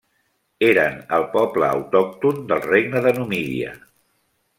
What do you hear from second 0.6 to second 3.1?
Eren el poble autòcton del regne